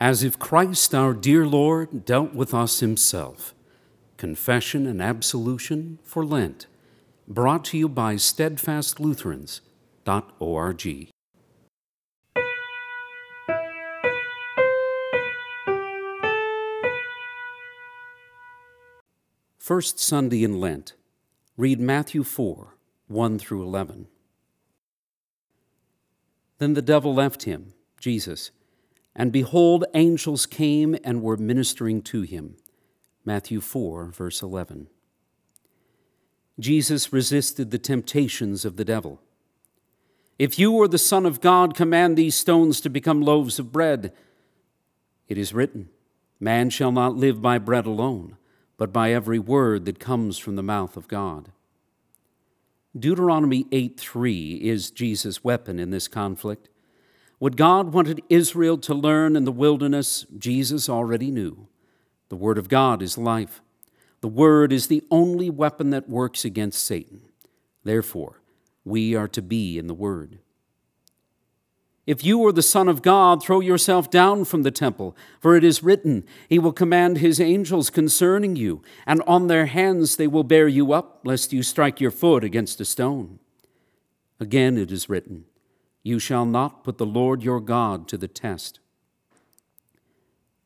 [0.00, 3.54] as if Christ, our dear Lord, dealt with us himself.
[4.16, 6.66] Confession and Absolution for Lent,
[7.26, 11.08] brought to you by steadfastlutherans.org.
[19.58, 20.92] First Sunday in Lent,
[21.56, 22.74] read Matthew 4
[23.08, 24.08] 1 through 11.
[26.58, 28.50] Then the devil left him, Jesus
[29.18, 32.56] and behold, angels came and were ministering to him.
[33.24, 34.88] Matthew 4, verse 11.
[36.60, 39.20] Jesus resisted the temptations of the devil.
[40.38, 44.12] If you are the Son of God, command these stones to become loaves of bread.
[45.28, 45.88] It is written,
[46.38, 48.36] Man shall not live by bread alone,
[48.76, 51.52] but by every word that comes from the mouth of God.
[52.98, 56.68] Deuteronomy 8 3 is Jesus' weapon in this conflict.
[57.38, 61.68] What God wanted Israel to learn in the wilderness, Jesus already knew.
[62.28, 63.60] The Word of God is life.
[64.22, 67.20] The Word is the only weapon that works against Satan.
[67.84, 68.40] Therefore,
[68.84, 70.38] we are to be in the Word.
[72.06, 75.64] If you are the Son of God, throw yourself down from the temple, for it
[75.64, 80.44] is written, He will command His angels concerning you, and on their hands they will
[80.44, 83.40] bear you up, lest you strike your foot against a stone.
[84.38, 85.46] Again it is written,
[86.06, 88.78] you shall not put the Lord your God to the test.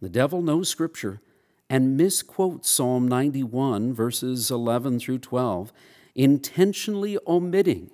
[0.00, 1.20] The devil knows Scripture
[1.68, 5.74] and misquotes Psalm 91, verses 11 through 12,
[6.14, 7.90] intentionally omitting,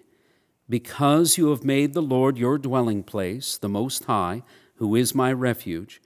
[0.69, 4.45] Because you have made the Lord your dwelling place, the Most High,
[4.77, 6.01] who is my refuge,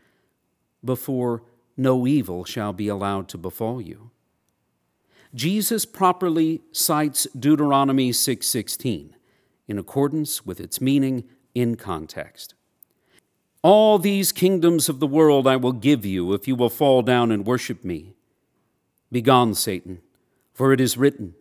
[0.83, 1.43] before
[1.77, 4.11] no evil shall be allowed to befall you.
[5.35, 9.16] Jesus properly cites Deuteronomy 6:16
[9.69, 12.55] in accordance with its meaning in context.
[13.63, 17.33] All these kingdoms of the world I will give you if you will fall down
[17.33, 18.15] and worship me.
[19.11, 20.03] Begone, Satan,
[20.53, 21.35] for it is written,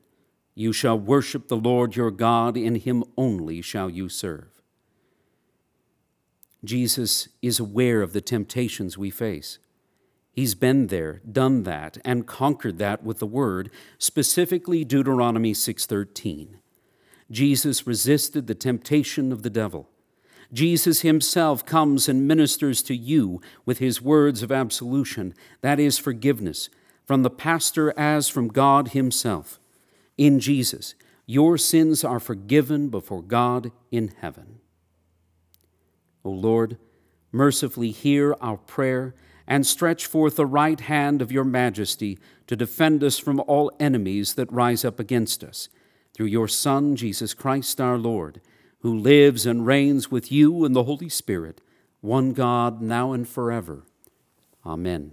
[0.56, 4.50] You shall worship the Lord your God, in him only shall you serve.
[6.64, 9.60] Jesus is aware of the temptations we face.
[10.32, 16.58] He's been there, done that, and conquered that with the word, specifically Deuteronomy 6:13.
[17.32, 19.90] Jesus resisted the temptation of the devil.
[20.54, 26.70] Jesus himself comes and ministers to you with his words of absolution, that is, forgiveness,
[27.04, 29.60] from the pastor as from God himself.
[30.18, 30.94] In Jesus,
[31.26, 34.60] your sins are forgiven before God in heaven.
[36.24, 36.78] O Lord,
[37.32, 39.16] mercifully hear our prayer
[39.48, 44.36] and stretch forth the right hand of your majesty to defend us from all enemies
[44.36, 45.70] that rise up against us
[46.16, 48.40] through your Son, Jesus Christ our Lord,
[48.80, 51.60] who lives and reigns with you in the Holy Spirit,
[52.00, 53.84] one God, now and forever.
[54.66, 55.12] Amen.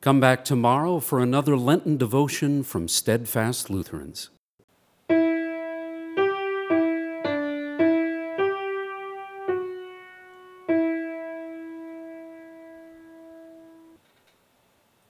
[0.00, 4.30] Come back tomorrow for another Lenten devotion from Steadfast Lutherans.